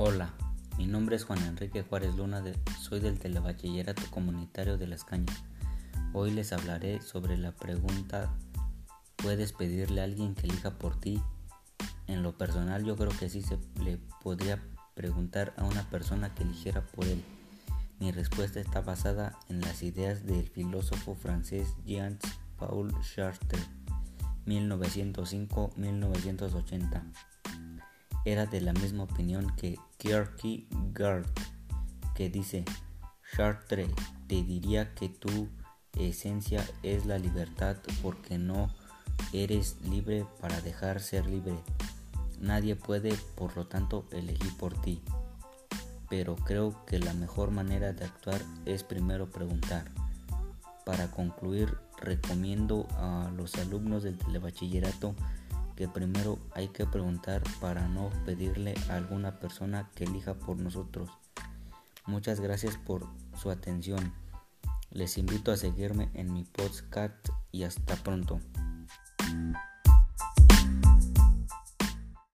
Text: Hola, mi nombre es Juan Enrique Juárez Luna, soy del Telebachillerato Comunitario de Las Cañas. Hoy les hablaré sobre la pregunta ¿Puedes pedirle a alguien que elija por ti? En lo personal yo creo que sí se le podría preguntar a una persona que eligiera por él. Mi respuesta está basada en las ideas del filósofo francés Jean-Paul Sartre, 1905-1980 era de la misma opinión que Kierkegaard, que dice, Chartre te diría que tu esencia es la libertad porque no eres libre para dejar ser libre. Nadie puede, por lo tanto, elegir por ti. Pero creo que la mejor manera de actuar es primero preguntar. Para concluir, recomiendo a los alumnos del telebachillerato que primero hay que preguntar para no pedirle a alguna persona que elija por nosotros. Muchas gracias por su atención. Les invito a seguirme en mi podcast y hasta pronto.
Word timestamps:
Hola, 0.00 0.32
mi 0.76 0.86
nombre 0.86 1.16
es 1.16 1.24
Juan 1.24 1.42
Enrique 1.42 1.82
Juárez 1.82 2.14
Luna, 2.14 2.40
soy 2.80 3.00
del 3.00 3.18
Telebachillerato 3.18 4.04
Comunitario 4.12 4.78
de 4.78 4.86
Las 4.86 5.02
Cañas. 5.02 5.42
Hoy 6.12 6.30
les 6.30 6.52
hablaré 6.52 7.02
sobre 7.02 7.36
la 7.36 7.50
pregunta 7.50 8.32
¿Puedes 9.16 9.52
pedirle 9.52 10.00
a 10.00 10.04
alguien 10.04 10.36
que 10.36 10.46
elija 10.46 10.78
por 10.78 11.00
ti? 11.00 11.20
En 12.06 12.22
lo 12.22 12.38
personal 12.38 12.84
yo 12.84 12.94
creo 12.94 13.10
que 13.10 13.28
sí 13.28 13.42
se 13.42 13.58
le 13.82 13.98
podría 14.22 14.62
preguntar 14.94 15.52
a 15.56 15.64
una 15.64 15.82
persona 15.90 16.32
que 16.32 16.44
eligiera 16.44 16.80
por 16.80 17.04
él. 17.04 17.24
Mi 17.98 18.12
respuesta 18.12 18.60
está 18.60 18.80
basada 18.80 19.36
en 19.48 19.60
las 19.60 19.82
ideas 19.82 20.24
del 20.24 20.48
filósofo 20.48 21.16
francés 21.16 21.74
Jean-Paul 21.84 22.94
Sartre, 23.02 23.58
1905-1980 24.46 27.02
era 28.24 28.46
de 28.46 28.60
la 28.60 28.72
misma 28.72 29.04
opinión 29.04 29.54
que 29.56 29.78
Kierkegaard, 29.98 31.26
que 32.14 32.30
dice, 32.30 32.64
Chartre 33.36 33.88
te 34.26 34.42
diría 34.42 34.94
que 34.94 35.08
tu 35.08 35.48
esencia 35.98 36.64
es 36.82 37.06
la 37.06 37.18
libertad 37.18 37.76
porque 38.02 38.38
no 38.38 38.70
eres 39.32 39.76
libre 39.82 40.26
para 40.40 40.60
dejar 40.60 41.00
ser 41.00 41.26
libre. 41.26 41.56
Nadie 42.40 42.76
puede, 42.76 43.14
por 43.36 43.56
lo 43.56 43.66
tanto, 43.66 44.06
elegir 44.12 44.56
por 44.56 44.80
ti. 44.80 45.02
Pero 46.08 46.36
creo 46.36 46.84
que 46.86 46.98
la 46.98 47.12
mejor 47.12 47.50
manera 47.50 47.92
de 47.92 48.04
actuar 48.04 48.40
es 48.64 48.84
primero 48.84 49.30
preguntar. 49.30 49.90
Para 50.84 51.10
concluir, 51.10 51.76
recomiendo 52.00 52.86
a 52.96 53.30
los 53.36 53.56
alumnos 53.56 54.04
del 54.04 54.16
telebachillerato 54.16 55.14
que 55.78 55.86
primero 55.86 56.40
hay 56.54 56.66
que 56.66 56.86
preguntar 56.86 57.40
para 57.60 57.86
no 57.86 58.10
pedirle 58.26 58.74
a 58.90 58.96
alguna 58.96 59.38
persona 59.38 59.88
que 59.94 60.02
elija 60.02 60.34
por 60.34 60.56
nosotros. 60.56 61.08
Muchas 62.04 62.40
gracias 62.40 62.76
por 62.76 63.06
su 63.40 63.48
atención. 63.48 64.12
Les 64.90 65.18
invito 65.18 65.52
a 65.52 65.56
seguirme 65.56 66.10
en 66.14 66.32
mi 66.32 66.42
podcast 66.42 67.28
y 67.52 67.62
hasta 67.62 67.94
pronto. 67.94 68.40